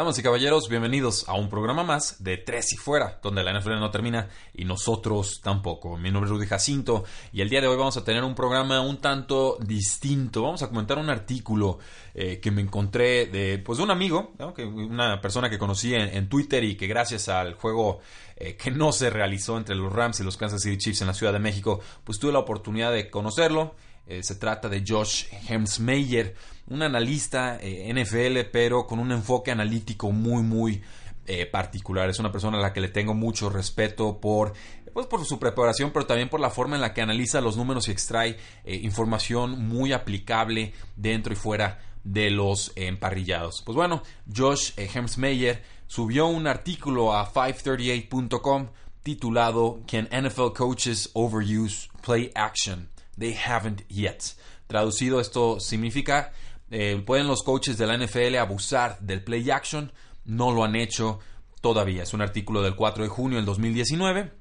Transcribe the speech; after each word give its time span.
Damas 0.00 0.18
y 0.18 0.22
caballeros, 0.22 0.70
bienvenidos 0.70 1.28
a 1.28 1.34
un 1.34 1.50
programa 1.50 1.84
más 1.84 2.24
de 2.24 2.38
Tres 2.38 2.72
y 2.72 2.78
Fuera, 2.78 3.20
donde 3.22 3.44
la 3.44 3.52
NFL 3.52 3.78
no 3.78 3.90
termina 3.90 4.30
y 4.54 4.64
nosotros 4.64 5.42
tampoco. 5.42 5.98
Mi 5.98 6.10
nombre 6.10 6.30
es 6.30 6.34
Rudy 6.34 6.46
Jacinto 6.46 7.04
y 7.34 7.42
el 7.42 7.50
día 7.50 7.60
de 7.60 7.66
hoy 7.66 7.76
vamos 7.76 7.98
a 7.98 8.02
tener 8.02 8.24
un 8.24 8.34
programa 8.34 8.80
un 8.80 8.96
tanto 8.96 9.58
distinto. 9.60 10.40
Vamos 10.40 10.62
a 10.62 10.68
comentar 10.68 10.96
un 10.96 11.10
artículo 11.10 11.80
eh, 12.14 12.40
que 12.40 12.50
me 12.50 12.62
encontré 12.62 13.26
de, 13.26 13.58
pues, 13.58 13.78
un 13.78 13.90
amigo, 13.90 14.32
que, 14.56 14.64
una 14.64 15.20
persona 15.20 15.50
que 15.50 15.58
conocí 15.58 15.94
en, 15.94 16.30
Twitter 16.30 16.64
y 16.64 16.76
que 16.76 16.86
gracias 16.86 17.28
al 17.28 17.52
juego 17.52 18.00
eh, 18.36 18.56
que 18.56 18.70
no 18.70 18.92
se 18.92 19.10
realizó 19.10 19.58
entre 19.58 19.74
los 19.74 19.92
Rams 19.92 20.18
y 20.20 20.24
los 20.24 20.38
Kansas 20.38 20.62
City 20.62 20.78
Chiefs 20.78 21.02
en 21.02 21.08
la 21.08 21.14
Ciudad 21.14 21.34
de 21.34 21.40
México, 21.40 21.80
pues 22.04 22.18
tuve 22.18 22.32
la 22.32 22.38
oportunidad 22.38 22.90
de 22.90 23.10
conocerlo. 23.10 23.74
Eh, 24.10 24.24
se 24.24 24.34
trata 24.34 24.68
de 24.68 24.82
Josh 24.84 25.26
Hemsmeyer, 25.48 26.34
un 26.66 26.82
analista 26.82 27.60
eh, 27.60 27.92
NFL, 27.94 28.50
pero 28.50 28.84
con 28.84 28.98
un 28.98 29.12
enfoque 29.12 29.52
analítico 29.52 30.10
muy, 30.10 30.42
muy 30.42 30.82
eh, 31.28 31.46
particular. 31.46 32.10
Es 32.10 32.18
una 32.18 32.32
persona 32.32 32.58
a 32.58 32.60
la 32.60 32.72
que 32.72 32.80
le 32.80 32.88
tengo 32.88 33.14
mucho 33.14 33.48
respeto 33.50 34.20
por, 34.20 34.52
pues, 34.92 35.06
por 35.06 35.24
su 35.24 35.38
preparación, 35.38 35.92
pero 35.92 36.06
también 36.06 36.28
por 36.28 36.40
la 36.40 36.50
forma 36.50 36.74
en 36.74 36.82
la 36.82 36.92
que 36.92 37.02
analiza 37.02 37.40
los 37.40 37.56
números 37.56 37.86
y 37.86 37.92
extrae 37.92 38.36
información 38.64 39.68
muy 39.68 39.92
aplicable 39.92 40.74
dentro 40.96 41.32
y 41.32 41.36
fuera 41.36 41.78
de 42.02 42.30
los 42.30 42.72
emparrillados. 42.74 43.62
Pues 43.64 43.76
bueno, 43.76 44.02
Josh 44.34 44.72
Hemsmeyer 44.76 45.62
subió 45.86 46.26
un 46.26 46.48
artículo 46.48 47.14
a 47.14 47.32
538.com 47.32 48.70
titulado 49.04 49.82
Can 49.86 50.08
NFL 50.10 50.52
Coaches 50.56 51.10
Overuse 51.14 51.88
Play 52.02 52.32
Action? 52.34 52.90
They 53.20 53.34
haven't 53.34 53.86
yet. 53.88 54.34
Traducido, 54.66 55.20
esto 55.20 55.60
significa, 55.60 56.32
eh, 56.70 57.02
¿pueden 57.04 57.26
los 57.26 57.42
coaches 57.42 57.76
de 57.76 57.86
la 57.86 57.98
NFL 57.98 58.36
abusar 58.36 58.98
del 59.00 59.22
play 59.22 59.50
action? 59.50 59.92
No 60.24 60.52
lo 60.52 60.64
han 60.64 60.74
hecho 60.74 61.18
todavía. 61.60 62.04
Es 62.04 62.14
un 62.14 62.22
artículo 62.22 62.62
del 62.62 62.74
4 62.74 63.04
de 63.04 63.10
junio 63.10 63.36
del 63.36 63.44
2019 63.44 64.32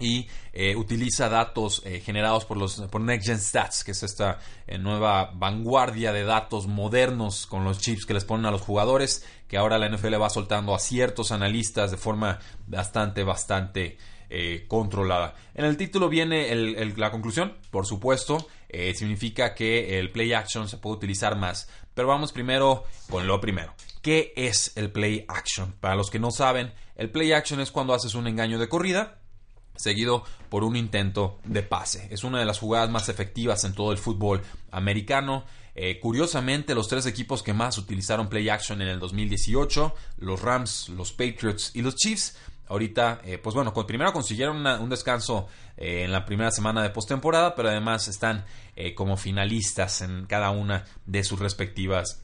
y 0.00 0.28
eh, 0.54 0.74
utiliza 0.76 1.28
datos 1.28 1.82
eh, 1.84 2.00
generados 2.00 2.46
por 2.46 2.56
los 2.56 2.80
por 2.90 3.02
Next 3.02 3.26
Gen 3.26 3.38
Stats, 3.38 3.84
que 3.84 3.90
es 3.90 4.02
esta 4.02 4.38
nueva 4.80 5.30
vanguardia 5.34 6.10
de 6.12 6.24
datos 6.24 6.66
modernos 6.66 7.46
con 7.46 7.64
los 7.64 7.80
chips 7.80 8.06
que 8.06 8.14
les 8.14 8.24
ponen 8.24 8.46
a 8.46 8.50
los 8.50 8.62
jugadores, 8.62 9.26
que 9.46 9.58
ahora 9.58 9.76
la 9.76 9.90
NFL 9.90 10.14
va 10.18 10.30
soltando 10.30 10.74
a 10.74 10.78
ciertos 10.78 11.32
analistas 11.32 11.90
de 11.90 11.98
forma 11.98 12.38
bastante, 12.66 13.24
bastante 13.24 13.98
eh, 14.34 14.64
controlada. 14.66 15.34
En 15.54 15.66
el 15.66 15.76
título 15.76 16.08
viene 16.08 16.54
la 16.96 17.10
conclusión, 17.10 17.58
por 17.70 17.84
supuesto, 17.84 18.48
eh, 18.70 18.94
significa 18.94 19.54
que 19.54 19.98
el 19.98 20.10
play 20.10 20.32
action 20.32 20.70
se 20.70 20.78
puede 20.78 20.96
utilizar 20.96 21.36
más. 21.36 21.68
Pero 21.92 22.08
vamos 22.08 22.32
primero 22.32 22.84
con 23.10 23.26
lo 23.26 23.38
primero. 23.42 23.74
¿Qué 24.00 24.32
es 24.34 24.72
el 24.76 24.90
play 24.90 25.26
action? 25.28 25.74
Para 25.80 25.96
los 25.96 26.08
que 26.08 26.18
no 26.18 26.30
saben, 26.30 26.72
el 26.96 27.10
play 27.10 27.32
action 27.32 27.60
es 27.60 27.70
cuando 27.70 27.92
haces 27.92 28.14
un 28.14 28.26
engaño 28.26 28.58
de 28.58 28.70
corrida 28.70 29.18
seguido 29.76 30.24
por 30.48 30.64
un 30.64 30.76
intento 30.76 31.38
de 31.44 31.62
pase. 31.62 32.08
Es 32.10 32.24
una 32.24 32.38
de 32.38 32.46
las 32.46 32.58
jugadas 32.58 32.88
más 32.88 33.10
efectivas 33.10 33.64
en 33.64 33.74
todo 33.74 33.92
el 33.92 33.98
fútbol 33.98 34.40
americano. 34.70 35.44
Eh, 35.74 35.98
curiosamente, 36.00 36.74
los 36.74 36.88
tres 36.88 37.04
equipos 37.04 37.42
que 37.42 37.52
más 37.52 37.76
utilizaron 37.76 38.30
play 38.30 38.48
action 38.48 38.80
en 38.80 38.88
el 38.88 38.98
2018, 38.98 39.94
los 40.18 40.40
Rams, 40.40 40.88
los 40.88 41.12
Patriots 41.12 41.72
y 41.74 41.82
los 41.82 41.96
Chiefs, 41.96 42.36
Ahorita, 42.72 43.20
eh, 43.22 43.36
pues 43.36 43.54
bueno, 43.54 43.74
primero 43.74 44.14
consiguieron 44.14 44.66
un 44.66 44.88
descanso 44.88 45.46
eh, 45.76 46.04
en 46.04 46.10
la 46.10 46.24
primera 46.24 46.50
semana 46.50 46.82
de 46.82 46.88
postemporada, 46.88 47.54
pero 47.54 47.68
además 47.68 48.08
están 48.08 48.46
eh, 48.76 48.94
como 48.94 49.18
finalistas 49.18 50.00
en 50.00 50.24
cada 50.24 50.52
una 50.52 50.86
de 51.04 51.22
sus 51.22 51.38
respectivas 51.38 52.22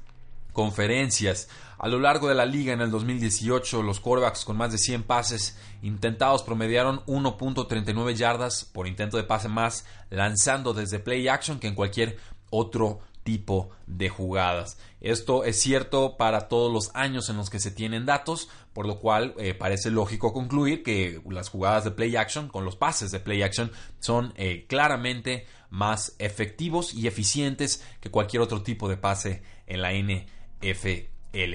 conferencias. 0.54 1.50
A 1.76 1.86
lo 1.86 1.98
largo 1.98 2.28
de 2.28 2.34
la 2.34 2.46
liga 2.46 2.72
en 2.72 2.80
el 2.80 2.90
2018, 2.90 3.82
los 3.82 4.00
quarterbacks 4.00 4.46
con 4.46 4.56
más 4.56 4.72
de 4.72 4.78
100 4.78 5.02
pases 5.02 5.58
intentados 5.82 6.42
promediaron 6.42 7.04
1.39 7.04 8.14
yardas 8.14 8.64
por 8.64 8.86
intento 8.86 9.18
de 9.18 9.24
pase 9.24 9.48
más 9.48 9.84
lanzando 10.08 10.72
desde 10.72 10.98
play 10.98 11.28
action 11.28 11.60
que 11.60 11.66
en 11.66 11.74
cualquier 11.74 12.16
otro 12.48 13.00
tipo 13.28 13.68
de 13.86 14.08
jugadas. 14.08 14.78
Esto 15.02 15.44
es 15.44 15.60
cierto 15.60 16.16
para 16.16 16.48
todos 16.48 16.72
los 16.72 16.90
años 16.94 17.28
en 17.28 17.36
los 17.36 17.50
que 17.50 17.60
se 17.60 17.70
tienen 17.70 18.06
datos, 18.06 18.48
por 18.72 18.86
lo 18.86 19.00
cual 19.00 19.34
eh, 19.36 19.52
parece 19.52 19.90
lógico 19.90 20.32
concluir 20.32 20.82
que 20.82 21.20
las 21.28 21.50
jugadas 21.50 21.84
de 21.84 21.90
play 21.90 22.16
action 22.16 22.48
con 22.48 22.64
los 22.64 22.76
pases 22.76 23.10
de 23.10 23.20
play 23.20 23.42
action 23.42 23.70
son 24.00 24.32
eh, 24.36 24.64
claramente 24.66 25.46
más 25.68 26.16
efectivos 26.18 26.94
y 26.94 27.06
eficientes 27.06 27.84
que 28.00 28.10
cualquier 28.10 28.40
otro 28.40 28.62
tipo 28.62 28.88
de 28.88 28.96
pase 28.96 29.42
en 29.66 29.82
la 29.82 29.92
NFL. 29.92 31.54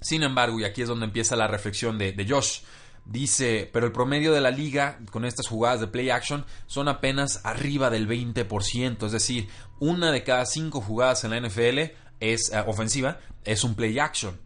Sin 0.00 0.24
embargo, 0.24 0.58
y 0.58 0.64
aquí 0.64 0.82
es 0.82 0.88
donde 0.88 1.06
empieza 1.06 1.36
la 1.36 1.46
reflexión 1.46 1.98
de, 1.98 2.10
de 2.14 2.28
Josh, 2.28 2.62
Dice, 3.06 3.70
pero 3.72 3.86
el 3.86 3.92
promedio 3.92 4.32
de 4.32 4.40
la 4.40 4.50
liga 4.50 4.98
con 5.12 5.24
estas 5.24 5.46
jugadas 5.46 5.80
de 5.80 5.86
play 5.86 6.10
action 6.10 6.44
son 6.66 6.88
apenas 6.88 7.40
arriba 7.44 7.88
del 7.88 8.08
20%, 8.08 9.06
es 9.06 9.12
decir, 9.12 9.48
una 9.78 10.10
de 10.10 10.24
cada 10.24 10.44
cinco 10.44 10.80
jugadas 10.80 11.22
en 11.22 11.30
la 11.30 11.40
NFL 11.40 11.92
es 12.18 12.50
eh, 12.52 12.64
ofensiva, 12.66 13.20
es 13.44 13.62
un 13.62 13.76
play 13.76 14.00
action. 14.00 14.36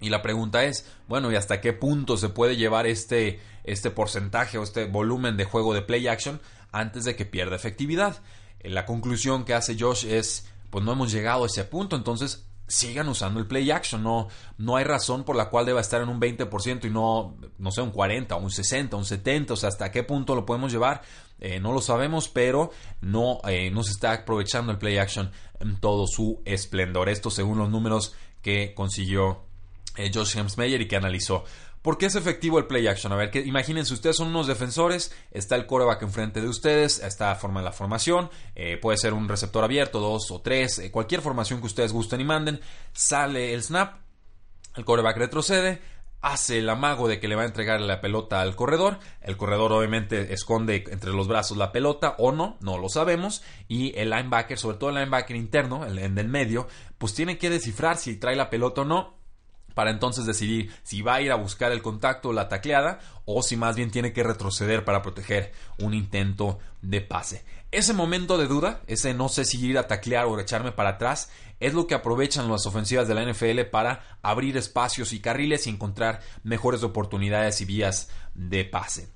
Y 0.00 0.08
la 0.08 0.20
pregunta 0.20 0.64
es, 0.64 0.84
bueno, 1.06 1.30
¿y 1.30 1.36
hasta 1.36 1.60
qué 1.60 1.72
punto 1.72 2.16
se 2.16 2.28
puede 2.28 2.56
llevar 2.56 2.88
este, 2.88 3.40
este 3.62 3.90
porcentaje 3.90 4.58
o 4.58 4.64
este 4.64 4.86
volumen 4.86 5.36
de 5.36 5.44
juego 5.44 5.72
de 5.72 5.82
play 5.82 6.08
action 6.08 6.40
antes 6.72 7.04
de 7.04 7.14
que 7.14 7.24
pierda 7.24 7.54
efectividad? 7.54 8.20
Eh, 8.58 8.70
la 8.70 8.84
conclusión 8.84 9.44
que 9.44 9.54
hace 9.54 9.76
Josh 9.78 10.06
es, 10.06 10.48
pues 10.70 10.84
no 10.84 10.92
hemos 10.92 11.12
llegado 11.12 11.44
a 11.44 11.46
ese 11.46 11.62
punto, 11.62 11.94
entonces 11.94 12.48
sigan 12.72 13.08
usando 13.08 13.38
el 13.38 13.46
play 13.46 13.70
action. 13.70 14.02
No, 14.02 14.28
no 14.56 14.76
hay 14.76 14.84
razón 14.84 15.24
por 15.24 15.36
la 15.36 15.50
cual 15.50 15.66
deba 15.66 15.80
estar 15.80 16.00
en 16.00 16.08
un 16.08 16.20
20% 16.20 16.86
y 16.86 16.90
no, 16.90 17.36
no 17.58 17.70
sé, 17.70 17.82
un 17.82 17.90
40, 17.90 18.34
un 18.36 18.50
60, 18.50 18.96
un 18.96 19.04
70. 19.04 19.52
O 19.52 19.56
sea, 19.56 19.68
hasta 19.68 19.90
qué 19.90 20.02
punto 20.02 20.34
lo 20.34 20.46
podemos 20.46 20.72
llevar. 20.72 21.02
Eh, 21.38 21.60
no 21.60 21.72
lo 21.72 21.82
sabemos, 21.82 22.28
pero 22.28 22.70
no, 23.00 23.40
eh, 23.46 23.70
no 23.70 23.82
se 23.82 23.90
está 23.90 24.12
aprovechando 24.12 24.72
el 24.72 24.78
play 24.78 24.96
action 24.96 25.30
en 25.60 25.78
todo 25.80 26.06
su 26.06 26.40
esplendor. 26.46 27.10
Esto 27.10 27.30
según 27.30 27.58
los 27.58 27.68
números 27.68 28.14
que 28.40 28.72
consiguió 28.74 29.42
eh, 29.96 30.10
Josh 30.12 30.38
Hemsmeyer 30.38 30.80
y 30.80 30.88
que 30.88 30.96
analizó. 30.96 31.44
¿Por 31.82 31.98
qué 31.98 32.06
es 32.06 32.14
efectivo 32.14 32.58
el 32.58 32.66
play 32.66 32.86
action? 32.86 33.12
A 33.12 33.16
ver, 33.16 33.32
que, 33.32 33.40
imagínense, 33.40 33.92
ustedes 33.92 34.16
son 34.16 34.28
unos 34.28 34.46
defensores, 34.46 35.12
está 35.32 35.56
el 35.56 35.66
coreback 35.66 36.02
enfrente 36.02 36.40
de 36.40 36.48
ustedes, 36.48 37.00
está 37.00 37.34
forma 37.34 37.60
la 37.60 37.72
formación, 37.72 38.30
eh, 38.54 38.76
puede 38.76 38.98
ser 38.98 39.14
un 39.14 39.28
receptor 39.28 39.64
abierto, 39.64 39.98
dos 39.98 40.30
o 40.30 40.40
tres, 40.40 40.78
eh, 40.78 40.92
cualquier 40.92 41.22
formación 41.22 41.58
que 41.58 41.66
ustedes 41.66 41.92
gusten 41.92 42.20
y 42.20 42.24
manden, 42.24 42.60
sale 42.92 43.52
el 43.52 43.64
snap, 43.64 43.96
el 44.76 44.84
coreback 44.84 45.16
retrocede, 45.16 45.82
hace 46.20 46.60
el 46.60 46.68
amago 46.70 47.08
de 47.08 47.18
que 47.18 47.26
le 47.26 47.34
va 47.34 47.42
a 47.42 47.46
entregar 47.46 47.80
la 47.80 48.00
pelota 48.00 48.40
al 48.40 48.54
corredor. 48.54 49.00
El 49.20 49.36
corredor 49.36 49.72
obviamente 49.72 50.32
esconde 50.32 50.84
entre 50.88 51.10
los 51.10 51.26
brazos 51.26 51.56
la 51.56 51.72
pelota 51.72 52.14
o 52.18 52.30
no, 52.30 52.58
no 52.60 52.78
lo 52.78 52.88
sabemos. 52.88 53.42
Y 53.66 53.92
el 53.98 54.10
linebacker, 54.10 54.56
sobre 54.56 54.78
todo 54.78 54.90
el 54.90 54.96
linebacker 54.96 55.34
interno, 55.34 55.84
el 55.84 55.98
en 55.98 56.16
el 56.16 56.28
medio, 56.28 56.68
pues 56.96 57.12
tiene 57.12 57.38
que 57.38 57.50
descifrar 57.50 57.96
si 57.96 58.16
trae 58.16 58.36
la 58.36 58.50
pelota 58.50 58.82
o 58.82 58.84
no 58.84 59.21
para 59.74 59.90
entonces 59.90 60.26
decidir 60.26 60.72
si 60.82 61.02
va 61.02 61.14
a 61.14 61.20
ir 61.22 61.32
a 61.32 61.36
buscar 61.36 61.72
el 61.72 61.82
contacto 61.82 62.30
o 62.30 62.32
la 62.32 62.48
tacleada 62.48 63.00
o 63.24 63.42
si 63.42 63.56
más 63.56 63.76
bien 63.76 63.90
tiene 63.90 64.12
que 64.12 64.22
retroceder 64.22 64.84
para 64.84 65.02
proteger 65.02 65.52
un 65.78 65.94
intento 65.94 66.58
de 66.80 67.00
pase. 67.00 67.44
Ese 67.70 67.94
momento 67.94 68.36
de 68.36 68.48
duda, 68.48 68.82
ese 68.86 69.14
no 69.14 69.28
sé 69.28 69.44
si 69.44 69.64
ir 69.64 69.78
a 69.78 69.86
taclear 69.86 70.26
o 70.26 70.38
echarme 70.38 70.72
para 70.72 70.90
atrás, 70.90 71.30
es 71.58 71.72
lo 71.72 71.86
que 71.86 71.94
aprovechan 71.94 72.50
las 72.50 72.66
ofensivas 72.66 73.08
de 73.08 73.14
la 73.14 73.24
NFL 73.24 73.62
para 73.70 74.18
abrir 74.20 74.56
espacios 74.56 75.12
y 75.12 75.20
carriles 75.20 75.66
y 75.66 75.70
encontrar 75.70 76.20
mejores 76.42 76.82
oportunidades 76.82 77.60
y 77.60 77.64
vías 77.64 78.10
de 78.34 78.64
pase. 78.64 79.08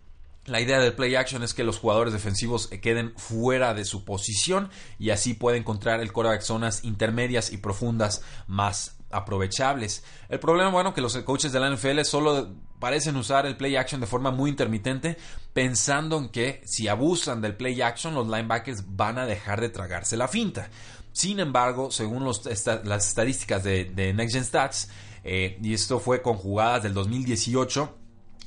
La 0.46 0.60
idea 0.60 0.78
del 0.78 0.94
play 0.94 1.16
action 1.16 1.42
es 1.42 1.54
que 1.54 1.64
los 1.64 1.78
jugadores 1.78 2.12
defensivos 2.12 2.68
queden 2.68 3.12
fuera 3.16 3.74
de 3.74 3.84
su 3.84 4.04
posición 4.04 4.70
y 4.96 5.10
así 5.10 5.34
puede 5.34 5.58
encontrar 5.58 6.00
el 6.00 6.12
coreback 6.12 6.40
zonas 6.40 6.84
intermedias 6.84 7.52
y 7.52 7.56
profundas 7.56 8.22
más 8.46 8.95
aprovechables. 9.10 10.04
El 10.28 10.40
problema, 10.40 10.70
bueno, 10.70 10.94
que 10.94 11.00
los 11.00 11.16
coaches 11.18 11.52
de 11.52 11.60
la 11.60 11.70
NFL 11.70 12.02
solo 12.02 12.54
parecen 12.78 13.16
usar 13.16 13.46
el 13.46 13.56
play 13.56 13.76
action 13.76 14.00
de 14.00 14.06
forma 14.06 14.30
muy 14.30 14.50
intermitente, 14.50 15.16
pensando 15.52 16.18
en 16.18 16.28
que 16.28 16.62
si 16.64 16.88
abusan 16.88 17.40
del 17.40 17.56
play 17.56 17.80
action, 17.80 18.14
los 18.14 18.26
linebackers 18.26 18.96
van 18.96 19.18
a 19.18 19.26
dejar 19.26 19.60
de 19.60 19.68
tragarse 19.68 20.16
la 20.16 20.28
finta. 20.28 20.68
Sin 21.12 21.40
embargo, 21.40 21.90
según 21.90 22.26
las 22.26 23.08
estadísticas 23.08 23.64
de, 23.64 24.12
Next 24.14 24.34
Gen 24.34 24.44
Stats, 24.44 24.90
eh, 25.24 25.58
y 25.62 25.72
esto 25.72 25.98
fue 25.98 26.20
con 26.20 26.36
jugadas 26.36 26.82
del 26.82 26.92
2018, 26.94 27.96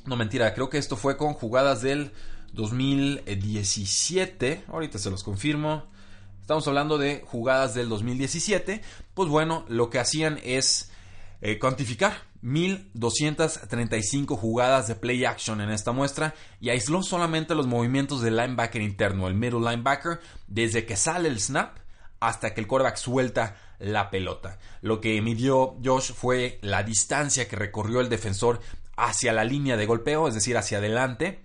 no 0.06 0.16
mentira, 0.16 0.54
creo 0.54 0.70
que 0.70 0.78
esto 0.78 0.96
fue 0.96 1.16
con 1.16 1.34
jugadas 1.34 1.82
del 1.82 2.12
2017, 2.52 4.64
ahorita 4.68 4.98
se 4.98 5.10
los 5.10 5.24
confirmo. 5.24 5.90
Estamos 6.50 6.66
hablando 6.66 6.98
de 6.98 7.22
jugadas 7.24 7.74
del 7.74 7.88
2017. 7.88 8.82
Pues 9.14 9.28
bueno, 9.28 9.64
lo 9.68 9.88
que 9.88 10.00
hacían 10.00 10.40
es 10.42 10.90
eh, 11.42 11.60
cuantificar 11.60 12.24
1235 12.42 14.36
jugadas 14.36 14.88
de 14.88 14.96
play 14.96 15.24
action 15.24 15.60
en 15.60 15.70
esta 15.70 15.92
muestra 15.92 16.34
y 16.58 16.70
aisló 16.70 17.04
solamente 17.04 17.54
los 17.54 17.68
movimientos 17.68 18.20
del 18.20 18.36
linebacker 18.36 18.82
interno, 18.82 19.28
el 19.28 19.36
middle 19.36 19.60
linebacker, 19.60 20.18
desde 20.48 20.86
que 20.86 20.96
sale 20.96 21.28
el 21.28 21.38
snap 21.38 21.76
hasta 22.18 22.52
que 22.52 22.60
el 22.60 22.66
quarterback 22.66 22.96
suelta 22.96 23.54
la 23.78 24.10
pelota. 24.10 24.58
Lo 24.80 25.00
que 25.00 25.22
midió 25.22 25.76
Josh 25.84 26.10
fue 26.12 26.58
la 26.62 26.82
distancia 26.82 27.46
que 27.46 27.54
recorrió 27.54 28.00
el 28.00 28.08
defensor 28.08 28.60
hacia 28.96 29.32
la 29.32 29.44
línea 29.44 29.76
de 29.76 29.86
golpeo, 29.86 30.26
es 30.26 30.34
decir, 30.34 30.56
hacia 30.56 30.78
adelante, 30.78 31.44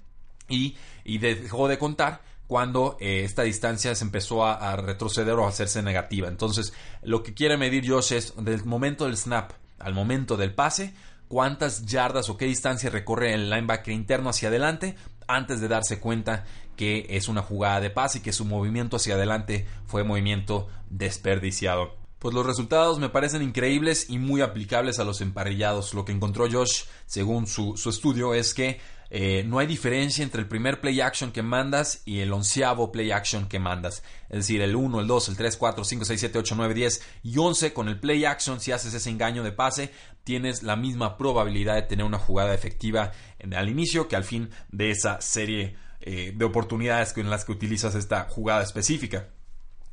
y, 0.50 0.78
y 1.04 1.19
dejó 1.19 1.68
de 1.68 1.78
contar 1.78 2.22
cuando 2.47 2.97
eh, 3.00 3.24
esta 3.24 3.44
distancia 3.44 3.95
se 3.95 4.03
empezó 4.03 4.45
a, 4.45 4.75
retroceder 4.75 5.33
o 5.36 5.45
a 5.45 5.50
hacerse 5.50 5.81
negativa. 5.81 6.27
Entonces, 6.27 6.74
lo 7.01 7.24
que 7.24 7.33
quiere 7.33 7.57
medir 7.57 7.89
Josh 7.89 8.13
es 8.13 8.33
del 8.38 8.63
momento 8.65 9.06
del 9.06 9.18
snap 9.18 9.51
al 9.80 9.94
momento 9.94 10.38
del 10.38 10.53
pase, 10.53 10.94
cuántas 11.27 11.86
yardas 11.86 12.30
o 12.30 12.38
qué 12.38 12.45
distancia 12.45 12.89
recorre 12.89 13.33
el 13.33 13.50
linebacker 13.50 13.94
interno 13.94 14.30
hacia 14.30 14.50
adelante 14.50 14.95
antes 15.27 15.59
de 15.59 15.68
darse 15.68 16.00
cuenta 16.00 16.45
que 16.75 17.07
es 17.09 17.27
una 17.27 17.42
jugada 17.42 17.80
de 17.81 17.89
pase 17.89 18.19
y 18.19 18.21
que 18.21 18.33
su 18.33 18.45
movimiento 18.45 18.98
hacia 18.98 19.15
adelante 19.15 19.65
fue 19.86 20.03
movimiento 20.03 20.68
desperdiciado. 20.89 21.95
Pues 22.19 22.33
los 22.33 22.45
resultados 22.45 23.00
me 23.00 23.09
parecen 23.09 23.41
increíbles 23.41 24.09
y 24.09 24.18
muy 24.18 24.41
aplicables 24.41 25.00
a 25.00 25.03
los 25.03 25.21
emparrillados. 25.21 25.94
Lo 25.94 26.06
que 26.06 26.12
encontró 26.12 26.50
Josh, 26.50 26.86
según 27.06 27.45
su, 27.45 27.77
su 27.77 27.89
estudio, 27.89 28.33
es 28.33 28.53
que 28.53 28.80
eh, 29.10 29.44
no 29.46 29.60
hay 29.60 29.68
diferencia 29.68 30.24
entre 30.24 30.42
el 30.42 30.48
primer 30.48 30.81
play 30.81 31.00
action 31.02 31.31
que 31.31 31.44
mandas 31.44 32.02
y 32.06 32.19
el 32.19 32.34
onceavo 32.34 32.92
play 32.92 33.12
action 33.12 33.48
que 33.48 33.60
mandas. 33.60 34.04
Es 34.30 34.40
decir, 34.40 34.62
el 34.62 34.75
1, 34.75 35.02
el 35.02 35.07
2, 35.07 35.30
el 35.30 35.38
3, 35.38 35.57
4, 35.57 35.84
5, 35.84 36.06
6, 36.06 36.19
7, 36.19 36.40
8, 36.40 36.56
9, 36.57 36.74
10 36.74 37.02
y 37.24 37.38
11 37.38 37.74
con 37.74 37.88
el 37.88 38.00
play 38.00 38.25
action, 38.25 38.60
si 38.60 38.72
haces 38.72 38.94
ese 38.94 39.10
engaño 39.10 39.44
de 39.44 39.52
pase, 39.52 39.92
tienes 40.24 40.63
la 40.63 40.75
misma 40.75 41.18
probabilidad 41.18 41.75
de 41.75 41.84
tener 41.84 42.06
una 42.06 42.18
jugada 42.18 42.54
efectiva 42.54 43.12
al 43.56 43.69
inicio 43.69 44.07
que 44.07 44.16
al 44.16 44.24
fin 44.24 44.50
de 44.72 44.92
esa 44.92 45.22
serie 45.22 45.75
eh, 46.01 46.34
de 46.36 46.46
oportunidades 46.46 47.16
en 47.18 47.30
las 47.30 47.46
que 47.46 47.51
utilizas 47.51 47.96
esta 47.96 48.25
jugada 48.25 48.63
específica. 48.63 49.30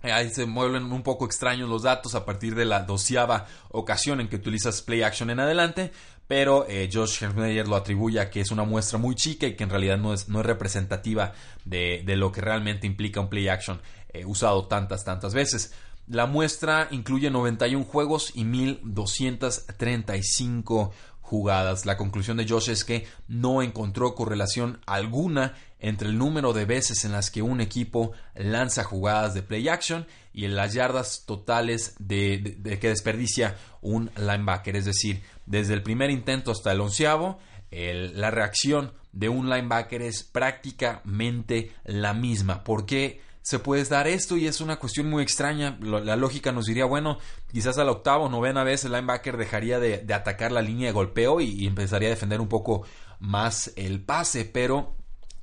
Ahí 0.02 0.30
se 0.30 0.46
mueven 0.46 0.92
un 0.92 1.02
poco 1.02 1.26
extraños 1.26 1.68
los 1.68 1.84
datos 1.84 2.16
a 2.16 2.24
partir 2.24 2.56
de 2.56 2.64
la 2.64 2.80
doceava 2.80 3.46
ocasión 3.70 4.20
en 4.20 4.28
que 4.28 4.36
utilizas 4.36 4.82
play 4.82 5.02
action 5.02 5.30
en 5.30 5.38
adelante, 5.38 5.92
pero 6.26 6.66
eh, 6.68 6.90
Josh 6.92 7.22
Hermeyer 7.22 7.68
lo 7.68 7.76
atribuye 7.76 8.18
a 8.20 8.28
que 8.30 8.40
es 8.40 8.50
una 8.50 8.64
muestra 8.64 8.98
muy 8.98 9.14
chica 9.14 9.46
y 9.46 9.54
que 9.54 9.62
en 9.64 9.70
realidad 9.70 9.98
no 9.98 10.14
es, 10.14 10.28
no 10.28 10.40
es 10.40 10.46
representativa 10.46 11.34
de, 11.64 12.02
lo 12.16 12.32
que 12.32 12.40
realmente 12.40 12.86
implica 12.86 13.20
un 13.20 13.28
play 13.28 13.48
action 13.48 13.82
eh, 14.12 14.24
usado 14.24 14.66
tantas, 14.66 15.04
tantas 15.04 15.34
veces. 15.34 15.74
La 16.08 16.26
muestra 16.26 16.88
incluye 16.90 17.30
91 17.30 17.84
juegos 17.84 18.32
y 18.34 18.42
1235 18.44 20.92
jugadas. 21.32 21.86
La 21.86 21.96
conclusión 21.96 22.36
de 22.36 22.46
Josh 22.46 22.68
es 22.68 22.84
que 22.84 23.06
no 23.26 23.62
encontró 23.62 24.14
correlación 24.14 24.80
alguna 24.84 25.54
entre 25.80 26.08
el 26.10 26.18
número 26.18 26.52
de 26.52 26.66
veces 26.66 27.06
en 27.06 27.12
las 27.12 27.30
que 27.30 27.40
un 27.40 27.62
equipo 27.62 28.12
lanza 28.34 28.84
jugadas 28.84 29.32
de 29.32 29.42
play 29.42 29.66
action 29.66 30.06
y 30.34 30.44
en 30.44 30.54
las 30.54 30.74
yardas 30.74 31.24
totales 31.24 31.94
de, 31.98 32.58
que 32.78 32.88
desperdicia 32.90 33.56
un 33.80 34.10
linebacker. 34.14 34.76
Es 34.76 34.84
decir, 34.84 35.22
desde 35.46 35.72
el 35.72 35.82
primer 35.82 36.10
intento 36.10 36.50
hasta 36.50 36.70
el 36.70 36.82
onceavo, 36.82 37.38
la 37.70 38.30
reacción 38.30 38.92
de 39.12 39.30
un 39.30 39.48
linebacker 39.48 40.02
es 40.02 40.24
prácticamente 40.24 41.72
la 41.86 42.12
misma. 42.12 42.62
¿Por 42.62 42.84
qué? 42.84 43.22
Se 43.42 43.58
puede 43.58 43.84
dar 43.84 44.06
esto 44.06 44.36
y 44.36 44.46
es 44.46 44.60
una 44.60 44.76
cuestión 44.76 45.10
muy 45.10 45.22
extraña. 45.22 45.76
La 45.80 46.16
lógica 46.16 46.52
nos 46.52 46.66
diría, 46.66 46.84
bueno, 46.84 47.18
quizás 47.50 47.76
a 47.78 47.84
la 47.84 47.90
octava 47.90 48.24
o 48.24 48.28
novena 48.28 48.62
vez 48.64 48.84
el 48.84 48.92
linebacker 48.92 49.36
dejaría 49.36 49.80
de, 49.80 50.06
atacar 50.14 50.52
la 50.52 50.62
línea 50.62 50.86
de 50.86 50.92
golpeo 50.92 51.40
y, 51.40 51.66
empezaría 51.66 52.08
a 52.08 52.10
defender 52.10 52.40
un 52.40 52.48
poco 52.48 52.86
más 53.18 53.72
el 53.76 54.00
pase, 54.00 54.44
pero 54.44 54.96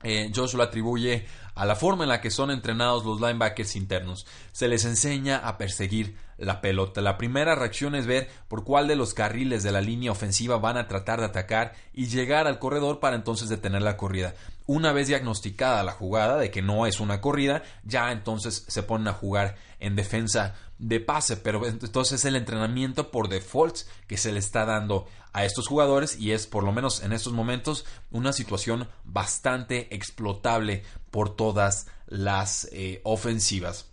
eh, 0.03 0.31
Josh 0.33 0.53
lo 0.55 0.63
atribuye 0.63 1.25
a 1.59 1.65
la 1.65 1.75
forma 1.75 2.05
en 2.05 2.09
la 2.09 2.21
que 2.21 2.31
son 2.31 2.51
entrenados 2.51 3.03
los 3.03 3.19
linebackers 3.19 3.75
internos. 3.75 4.25
Se 4.53 4.69
les 4.69 4.85
enseña 4.85 5.39
a 5.39 5.57
perseguir 5.57 6.15
la 6.37 6.61
pelota. 6.61 7.01
La 7.01 7.17
primera 7.17 7.53
reacción 7.53 7.95
es 7.95 8.07
ver 8.07 8.29
por 8.47 8.63
cuál 8.63 8.87
de 8.87 8.95
los 8.95 9.13
carriles 9.13 9.61
de 9.61 9.73
la 9.73 9.81
línea 9.81 10.13
ofensiva 10.13 10.57
van 10.57 10.77
a 10.77 10.87
tratar 10.87 11.19
de 11.19 11.25
atacar 11.25 11.73
y 11.93 12.07
llegar 12.07 12.47
al 12.47 12.59
corredor 12.59 13.01
para 13.01 13.17
entonces 13.17 13.49
detener 13.49 13.81
la 13.81 13.97
corrida. 13.97 14.35
Una 14.67 14.93
vez 14.93 15.09
diagnosticada 15.09 15.83
la 15.83 15.91
jugada 15.91 16.37
de 16.37 16.49
que 16.49 16.61
no 16.61 16.85
es 16.85 17.01
una 17.01 17.19
corrida, 17.19 17.61
ya 17.83 18.13
entonces 18.13 18.63
se 18.69 18.83
ponen 18.83 19.09
a 19.09 19.13
jugar 19.13 19.57
en 19.81 19.97
defensa 19.97 20.55
de 20.77 21.01
pase, 21.01 21.35
pero 21.35 21.67
entonces 21.67 22.21
es 22.21 22.25
el 22.25 22.37
entrenamiento 22.37 23.11
por 23.11 23.27
default 23.27 23.79
que 24.07 24.15
se 24.15 24.31
le 24.31 24.39
está 24.39 24.65
dando 24.65 25.07
a 25.33 25.45
estos 25.45 25.67
jugadores 25.67 26.17
y 26.17 26.31
es 26.31 26.47
por 26.47 26.63
lo 26.63 26.71
menos 26.71 27.03
en 27.03 27.13
estos 27.13 27.33
momentos 27.33 27.85
una 28.11 28.33
situación 28.33 28.87
bastante 29.03 29.93
explotable 29.93 30.83
por 31.11 31.35
todas 31.35 31.87
las 32.07 32.67
eh, 32.71 33.01
ofensivas. 33.03 33.89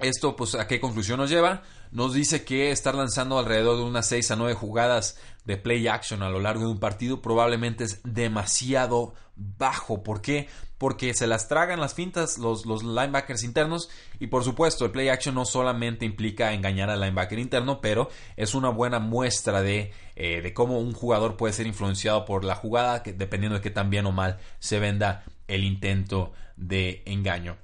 Esto, 0.00 0.36
pues, 0.36 0.54
¿a 0.54 0.66
qué 0.66 0.80
conclusión 0.80 1.18
nos 1.18 1.30
lleva? 1.30 1.62
Nos 1.90 2.14
dice 2.14 2.44
que 2.44 2.70
estar 2.70 2.94
lanzando 2.94 3.38
alrededor 3.38 3.78
de 3.78 3.82
unas 3.82 4.06
6 4.06 4.30
a 4.30 4.36
9 4.36 4.54
jugadas 4.54 5.18
de 5.44 5.56
play 5.56 5.88
action 5.88 6.22
a 6.22 6.28
lo 6.28 6.40
largo 6.40 6.64
de 6.64 6.72
un 6.72 6.78
partido 6.78 7.22
probablemente 7.22 7.84
es 7.84 8.00
demasiado 8.04 9.14
bajo. 9.34 10.02
¿Por 10.02 10.20
qué? 10.20 10.46
Porque 10.76 11.14
se 11.14 11.26
las 11.26 11.48
tragan 11.48 11.80
las 11.80 11.94
fintas 11.94 12.38
los, 12.38 12.66
los 12.66 12.82
linebackers 12.82 13.42
internos 13.42 13.88
y 14.20 14.26
por 14.26 14.44
supuesto 14.44 14.84
el 14.84 14.90
play 14.90 15.08
action 15.08 15.34
no 15.34 15.46
solamente 15.46 16.04
implica 16.04 16.52
engañar 16.52 16.90
al 16.90 17.00
linebacker 17.00 17.38
interno, 17.38 17.80
pero 17.80 18.10
es 18.36 18.54
una 18.54 18.68
buena 18.68 18.98
muestra 18.98 19.62
de, 19.62 19.92
eh, 20.16 20.42
de 20.42 20.52
cómo 20.52 20.78
un 20.78 20.92
jugador 20.92 21.36
puede 21.36 21.54
ser 21.54 21.66
influenciado 21.66 22.26
por 22.26 22.44
la 22.44 22.54
jugada 22.54 23.02
que, 23.02 23.14
dependiendo 23.14 23.56
de 23.56 23.62
qué 23.62 23.70
tan 23.70 23.88
bien 23.88 24.06
o 24.06 24.12
mal 24.12 24.38
se 24.58 24.78
venda 24.78 25.24
el 25.48 25.64
intento 25.64 26.32
de 26.56 27.02
engaño. 27.06 27.56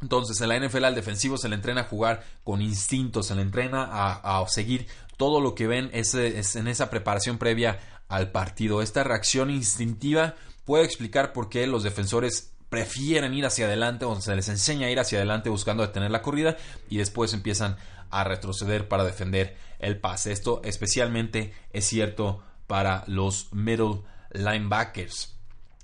Entonces, 0.00 0.40
en 0.40 0.48
la 0.48 0.58
NFL 0.58 0.84
al 0.84 0.94
defensivo 0.94 1.38
se 1.38 1.48
le 1.48 1.54
entrena 1.54 1.82
a 1.82 1.84
jugar 1.84 2.24
con 2.42 2.60
instinto, 2.60 3.22
se 3.22 3.36
le 3.36 3.42
entrena 3.42 3.88
a, 3.90 4.44
seguir 4.48 4.86
todo 5.16 5.40
lo 5.40 5.54
que 5.54 5.68
ven 5.68 5.90
es, 5.92 6.14
en 6.14 6.66
esa 6.66 6.90
preparación 6.90 7.38
previa 7.38 7.78
al 8.08 8.32
partido. 8.32 8.82
Esta 8.82 9.04
reacción 9.04 9.50
instintiva 9.50 10.34
puede 10.64 10.84
explicar 10.84 11.32
por 11.32 11.48
qué 11.48 11.66
los 11.66 11.84
defensores 11.84 12.52
prefieren 12.68 13.34
ir 13.34 13.46
hacia 13.46 13.66
adelante 13.66 14.04
o 14.04 14.20
se 14.20 14.34
les 14.34 14.48
enseña 14.48 14.88
a 14.88 14.90
ir 14.90 14.98
hacia 14.98 15.18
adelante 15.18 15.50
buscando 15.50 15.82
detener 15.82 16.10
la 16.10 16.22
corrida 16.22 16.56
y 16.88 16.96
después 16.96 17.32
empiezan 17.32 17.76
a 18.10 18.24
retroceder 18.24 18.88
para 18.88 19.04
defender 19.04 19.56
el 19.78 19.98
pase. 19.98 20.32
Esto 20.32 20.62
especialmente 20.64 21.52
es 21.72 21.86
cierto 21.86 22.42
para 22.66 23.04
los 23.06 23.52
middle 23.52 24.02
linebackers. 24.32 25.36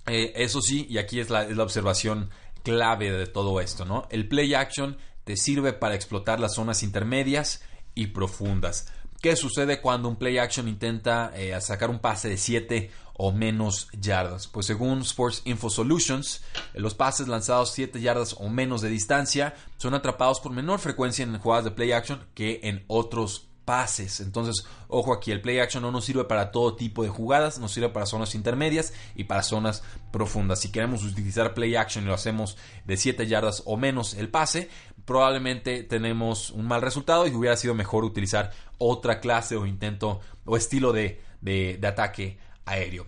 Eh, 0.06 0.32
eso 0.36 0.60
sí, 0.62 0.86
y 0.88 0.98
aquí 0.98 1.20
es 1.20 1.30
la, 1.30 1.42
es 1.44 1.56
la 1.56 1.62
observación 1.62 2.30
clave 2.62 3.10
de 3.10 3.26
todo 3.26 3.60
esto, 3.60 3.84
¿no? 3.84 4.06
El 4.10 4.28
play 4.28 4.54
action 4.54 4.96
te 5.24 5.36
sirve 5.36 5.72
para 5.72 5.94
explotar 5.94 6.40
las 6.40 6.54
zonas 6.54 6.82
intermedias 6.82 7.62
y 7.94 8.08
profundas. 8.08 8.86
¿Qué 9.20 9.34
sucede 9.34 9.80
cuando 9.80 10.08
un 10.08 10.16
play 10.16 10.38
action 10.38 10.68
intenta 10.68 11.32
eh, 11.34 11.60
sacar 11.60 11.90
un 11.90 11.98
pase 11.98 12.28
de 12.28 12.36
7 12.36 12.90
o 13.14 13.32
menos 13.32 13.88
yardas? 13.92 14.46
Pues 14.46 14.66
según 14.66 15.00
Sports 15.00 15.42
Info 15.44 15.70
Solutions, 15.70 16.42
los 16.74 16.94
pases 16.94 17.26
lanzados 17.26 17.72
7 17.72 18.00
yardas 18.00 18.36
o 18.38 18.48
menos 18.48 18.80
de 18.80 18.90
distancia 18.90 19.56
son 19.76 19.94
atrapados 19.94 20.38
con 20.38 20.54
menor 20.54 20.78
frecuencia 20.78 21.24
en 21.24 21.36
jugadas 21.38 21.64
de 21.64 21.72
play 21.72 21.90
action 21.90 22.24
que 22.34 22.60
en 22.62 22.84
otros 22.86 23.47
pases. 23.68 24.20
Entonces, 24.20 24.66
ojo 24.88 25.12
aquí, 25.12 25.30
el 25.30 25.42
play 25.42 25.58
action 25.58 25.82
no 25.82 25.92
nos 25.92 26.06
sirve 26.06 26.24
para 26.24 26.52
todo 26.52 26.74
tipo 26.74 27.02
de 27.02 27.10
jugadas, 27.10 27.58
nos 27.58 27.70
sirve 27.70 27.90
para 27.90 28.06
zonas 28.06 28.34
intermedias 28.34 28.94
y 29.14 29.24
para 29.24 29.42
zonas 29.42 29.82
profundas. 30.10 30.60
Si 30.60 30.72
queremos 30.72 31.04
utilizar 31.04 31.52
play 31.52 31.76
action 31.76 32.04
y 32.04 32.06
lo 32.06 32.14
hacemos 32.14 32.56
de 32.86 32.96
7 32.96 33.26
yardas 33.26 33.62
o 33.66 33.76
menos 33.76 34.14
el 34.14 34.30
pase, 34.30 34.70
probablemente 35.04 35.82
tenemos 35.82 36.48
un 36.48 36.66
mal 36.66 36.80
resultado 36.80 37.26
y 37.26 37.34
hubiera 37.34 37.58
sido 37.58 37.74
mejor 37.74 38.04
utilizar 38.04 38.52
otra 38.78 39.20
clase 39.20 39.54
o 39.54 39.66
intento 39.66 40.20
o 40.46 40.56
estilo 40.56 40.94
de, 40.94 41.20
de 41.42 41.86
ataque 41.86 42.38
aéreo. 42.64 43.04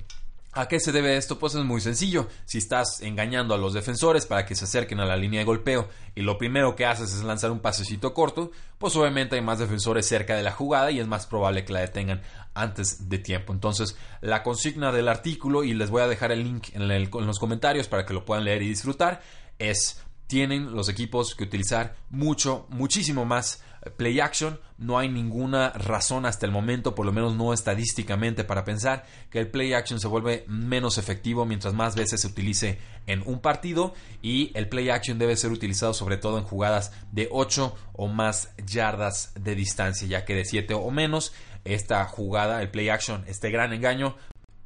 ¿A 0.53 0.67
qué 0.67 0.81
se 0.81 0.91
debe 0.91 1.17
esto? 1.17 1.39
Pues 1.39 1.55
es 1.55 1.65
muy 1.65 1.81
sencillo. 1.81 2.27
Si 2.45 2.59
estás 2.59 3.03
engañando 3.03 3.55
a 3.55 3.59
los 3.59 3.73
defensores 3.73 4.27
para 4.27 4.47
que 4.47 4.57
se 4.57 4.65
acerquen 4.65 4.99
a 4.99 5.05
la 5.05 5.17
línea 5.17 5.39
de 5.39 5.45
golpeo 5.45 5.89
y 6.17 6.23
lo 6.23 6.39
primero 6.39 6.75
que 6.75 6.87
haces 6.87 7.15
es 7.15 7.23
lanzar 7.23 7.53
un 7.53 7.61
pasecito 7.61 8.15
corto, 8.15 8.51
pues 8.79 8.97
obviamente 8.97 9.37
hay 9.37 9.43
más 9.43 9.61
defensores 9.61 10.07
cerca 10.07 10.35
de 10.35 10.43
la 10.43 10.51
jugada 10.51 10.91
y 10.91 10.99
es 10.99 11.07
más 11.07 11.27
probable 11.27 11.65
que 11.65 11.73
la 11.73 11.81
detengan 11.81 12.23
antes 12.55 13.09
de 13.09 13.19
tiempo. 13.19 13.53
Entonces, 13.53 13.97
la 14.23 14.43
consigna 14.43 14.91
del 14.91 15.09
artículo, 15.09 15.63
y 15.63 15.73
les 15.73 15.91
voy 15.91 16.03
a 16.03 16.09
dejar 16.09 16.33
el 16.33 16.43
link 16.43 16.71
en, 16.73 16.91
en 16.91 17.27
los 17.27 17.39
comentarios 17.39 17.87
para 17.87 18.05
que 18.05 18.15
lo 18.15 18.25
puedan 18.25 18.45
leer 18.45 18.63
y 18.63 18.69
disfrutar, 18.69 19.23
es 19.61 20.03
tienen 20.31 20.77
los 20.77 20.89
equipos 20.89 21.35
que 21.35 21.43
utilizar 21.43 21.97
mucho, 22.09 22.69
muchísimo 22.71 23.25
más 23.25 23.65
play 23.97 24.21
action. 24.21 24.61
No 24.79 24.97
hay 24.97 25.09
ninguna 25.09 25.71
razón 25.71 26.25
hasta 26.25 26.47
el 26.47 26.53
momento, 26.53 26.95
por 26.95 27.05
lo 27.05 27.11
menos 27.11 27.35
no 27.35 27.53
estadísticamente, 27.53 28.45
para 28.45 28.65
pensar 28.65 29.05
que 29.29 29.41
el 29.41 29.49
play 29.49 29.73
action 29.73 29.99
se 29.99 30.07
vuelve 30.07 30.45
menos 30.47 30.99
efectivo 30.99 31.47
mientras 31.47 31.75
más 31.75 31.97
veces 31.97 32.21
se 32.21 32.29
utilice 32.29 32.79
en 33.09 33.25
un 33.27 33.41
partido. 33.41 33.93
Y 34.23 34.53
el 34.55 34.69
play 34.69 34.91
action 34.91 35.19
debe 35.19 35.35
ser 35.35 35.51
utilizado 35.51 35.95
sobre 35.95 36.17
todo 36.17 36.39
en 36.39 36.45
jugadas 36.45 36.93
de 37.11 37.27
8 37.33 37.75
o 37.95 38.07
más 38.07 38.53
yardas 38.65 39.33
de 39.35 39.57
distancia, 39.57 40.07
ya 40.07 40.25
que 40.25 40.37
de 40.37 40.45
7 40.45 40.75
o 40.75 40.93
menos, 40.93 41.33
esta 41.65 42.05
jugada, 42.05 42.63
el 42.63 42.71
play 42.71 42.89
action, 42.89 43.25
este 43.27 43.51
gran 43.51 43.73
engaño, 43.73 44.15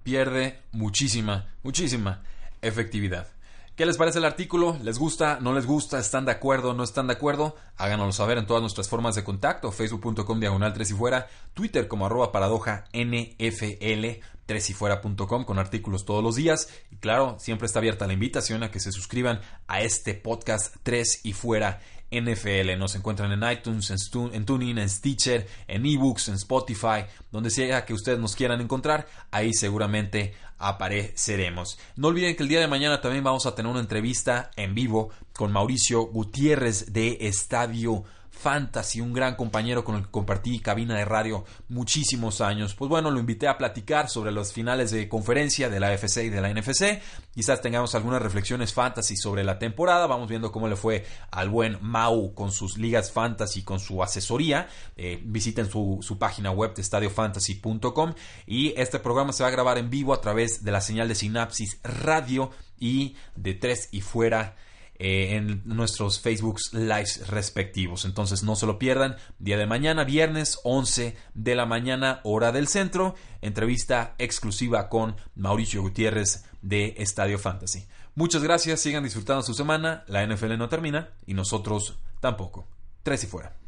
pierde 0.02 0.58
muchísima, 0.72 1.54
muchísima 1.62 2.22
efectividad. 2.60 3.33
¿Qué 3.76 3.86
les 3.86 3.96
parece 3.96 4.18
el 4.20 4.24
artículo? 4.24 4.78
¿Les 4.84 5.00
gusta? 5.00 5.40
¿No 5.40 5.52
les 5.52 5.66
gusta? 5.66 5.98
¿Están 5.98 6.24
de 6.24 6.30
acuerdo? 6.30 6.74
¿No 6.74 6.84
están 6.84 7.08
de 7.08 7.14
acuerdo? 7.14 7.56
Háganoslo 7.76 8.12
saber 8.12 8.38
en 8.38 8.46
todas 8.46 8.60
nuestras 8.60 8.88
formas 8.88 9.16
de 9.16 9.24
contacto, 9.24 9.72
facebook.com 9.72 10.38
diagonal 10.38 10.72
3 10.72 10.92
y 10.92 10.94
fuera, 10.94 11.26
twitter 11.54 11.88
como 11.88 12.06
arroba 12.06 12.30
paradoja 12.30 12.84
NFL, 12.92 14.22
3 14.46 14.70
y 14.70 14.74
fuera.com 14.74 15.44
con 15.44 15.58
artículos 15.58 16.04
todos 16.04 16.22
los 16.22 16.36
días. 16.36 16.68
Y 16.92 16.98
claro, 16.98 17.36
siempre 17.40 17.66
está 17.66 17.80
abierta 17.80 18.06
la 18.06 18.12
invitación 18.12 18.62
a 18.62 18.70
que 18.70 18.78
se 18.78 18.92
suscriban 18.92 19.40
a 19.66 19.80
este 19.80 20.14
podcast 20.14 20.76
3 20.84 21.22
y 21.24 21.32
fuera 21.32 21.80
NFL. 22.12 22.78
Nos 22.78 22.94
encuentran 22.94 23.32
en 23.32 23.50
iTunes, 23.50 23.90
en, 23.90 24.44
Tuning, 24.44 24.78
en 24.78 24.88
Stitcher, 24.88 25.48
en 25.66 25.84
eBooks, 25.84 26.28
en 26.28 26.34
Spotify, 26.34 27.06
donde 27.32 27.50
sea 27.50 27.84
que 27.84 27.94
ustedes 27.94 28.20
nos 28.20 28.36
quieran 28.36 28.60
encontrar, 28.60 29.08
ahí 29.32 29.52
seguramente 29.52 30.32
apareceremos. 30.68 31.78
No 31.96 32.08
olviden 32.08 32.36
que 32.36 32.42
el 32.42 32.48
día 32.48 32.60
de 32.60 32.68
mañana 32.68 33.00
también 33.00 33.24
vamos 33.24 33.46
a 33.46 33.54
tener 33.54 33.70
una 33.70 33.80
entrevista 33.80 34.50
en 34.56 34.74
vivo 34.74 35.10
con 35.32 35.52
Mauricio 35.52 36.02
Gutiérrez 36.06 36.92
de 36.92 37.18
Estadio 37.20 38.04
Fantasy, 38.36 39.00
un 39.00 39.12
gran 39.12 39.36
compañero 39.36 39.84
con 39.84 39.96
el 39.96 40.02
que 40.02 40.10
compartí 40.10 40.60
cabina 40.60 40.96
de 40.96 41.04
radio 41.04 41.44
muchísimos 41.68 42.40
años. 42.40 42.74
Pues 42.74 42.88
bueno, 42.88 43.10
lo 43.10 43.20
invité 43.20 43.48
a 43.48 43.56
platicar 43.56 44.08
sobre 44.08 44.32
los 44.32 44.52
finales 44.52 44.90
de 44.90 45.08
conferencia 45.08 45.68
de 45.68 45.80
la 45.80 45.92
FC 45.94 46.24
y 46.24 46.30
de 46.30 46.40
la 46.40 46.52
NFC. 46.52 47.00
Quizás 47.34 47.60
tengamos 47.60 47.94
algunas 47.94 48.20
reflexiones 48.20 48.72
fantasy 48.72 49.16
sobre 49.16 49.44
la 49.44 49.58
temporada. 49.58 50.06
Vamos 50.06 50.28
viendo 50.28 50.52
cómo 50.52 50.68
le 50.68 50.76
fue 50.76 51.06
al 51.30 51.48
buen 51.48 51.78
Mau 51.80 52.34
con 52.34 52.52
sus 52.52 52.78
ligas 52.78 53.10
fantasy, 53.10 53.62
con 53.62 53.80
su 53.80 54.02
asesoría. 54.02 54.68
Eh, 54.96 55.20
visiten 55.24 55.70
su, 55.70 55.98
su, 56.02 56.18
página 56.18 56.50
web 56.50 56.74
de 56.74 56.82
estadiofantasy.com. 56.82 58.14
Y 58.46 58.74
este 58.80 58.98
programa 58.98 59.32
se 59.32 59.42
va 59.42 59.48
a 59.48 59.52
grabar 59.52 59.78
en 59.78 59.90
vivo 59.90 60.12
a 60.12 60.20
través 60.20 60.64
de 60.64 60.72
la 60.72 60.80
señal 60.80 61.08
de 61.08 61.14
Sinapsis 61.14 61.80
Radio 61.82 62.50
y 62.78 63.16
de 63.36 63.54
Tres 63.54 63.88
y 63.92 64.00
Fuera 64.00 64.56
eh, 65.06 65.36
en 65.36 65.60
nuestros 65.66 66.18
Facebooks 66.18 66.72
Lives 66.72 67.28
respectivos. 67.28 68.06
Entonces 68.06 68.42
no 68.42 68.56
se 68.56 68.64
lo 68.64 68.78
pierdan. 68.78 69.16
Día 69.38 69.58
de 69.58 69.66
mañana, 69.66 70.04
viernes 70.04 70.58
11 70.64 71.14
de 71.34 71.54
la 71.54 71.66
mañana, 71.66 72.20
hora 72.24 72.52
del 72.52 72.68
centro. 72.68 73.14
Entrevista 73.42 74.14
exclusiva 74.16 74.88
con 74.88 75.16
Mauricio 75.34 75.82
Gutiérrez 75.82 76.46
de 76.62 76.94
Estadio 76.96 77.38
Fantasy. 77.38 77.86
Muchas 78.14 78.42
gracias, 78.42 78.80
sigan 78.80 79.04
disfrutando 79.04 79.42
su 79.42 79.52
semana. 79.52 80.04
La 80.06 80.26
NFL 80.26 80.56
no 80.56 80.70
termina 80.70 81.10
y 81.26 81.34
nosotros 81.34 81.98
tampoco. 82.20 82.66
Tres 83.02 83.24
y 83.24 83.26
fuera. 83.26 83.63